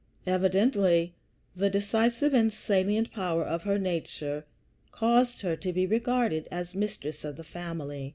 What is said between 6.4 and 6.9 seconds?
as